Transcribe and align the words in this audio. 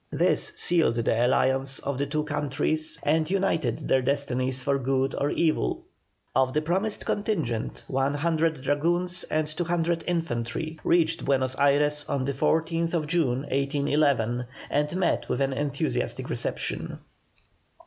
This 0.09 0.51
sealed 0.55 0.95
the 0.95 1.25
alliance 1.27 1.77
of 1.77 1.99
the 1.99 2.07
two 2.07 2.23
countries 2.23 2.97
and 3.03 3.29
united 3.29 3.87
their 3.87 4.01
destinies 4.01 4.63
for 4.63 4.79
good 4.79 5.13
or 5.15 5.29
evil. 5.29 5.83
Of 6.35 6.53
the 6.55 6.61
promised 6.63 7.05
contingent, 7.05 7.83
100 7.87 8.63
dragoons 8.63 9.25
and 9.25 9.45
200 9.45 10.03
infantry 10.07 10.79
reached 10.83 11.23
Buenos 11.23 11.55
Ayres 11.59 12.03
on 12.09 12.25
the 12.25 12.33
14th 12.33 13.05
June, 13.05 13.41
1811, 13.51 14.45
and 14.71 14.95
met 14.95 15.29
with 15.29 15.39
an 15.39 15.53
enthusiastic 15.53 16.31
reception. 16.31 16.97